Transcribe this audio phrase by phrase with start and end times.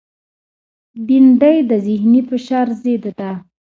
[1.05, 3.31] بېنډۍ د ذهنی فشار ضد ده